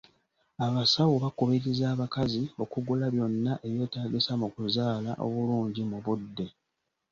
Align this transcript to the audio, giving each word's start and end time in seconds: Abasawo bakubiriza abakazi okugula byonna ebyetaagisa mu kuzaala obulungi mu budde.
Abasawo 0.65 1.15
bakubiriza 1.23 1.83
abakazi 1.93 2.41
okugula 2.63 3.05
byonna 3.13 3.53
ebyetaagisa 3.67 4.31
mu 4.41 4.47
kuzaala 4.53 5.11
obulungi 5.25 5.81
mu 5.89 5.97
budde. 6.05 6.45